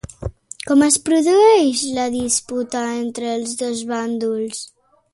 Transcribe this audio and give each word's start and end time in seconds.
Com 0.69 0.79
es 0.85 0.97
produeix 1.09 1.83
la 1.99 2.07
disputa 2.17 2.83
entre 2.97 3.33
els 3.37 3.57
dos 3.63 3.89
bàndols? 3.95 4.69